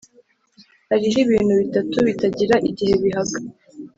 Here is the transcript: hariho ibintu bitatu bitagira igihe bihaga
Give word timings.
hariho 0.89 1.17
ibintu 1.25 1.51
bitatu 1.61 1.97
bitagira 2.07 2.55
igihe 2.69 2.93
bihaga 3.03 3.37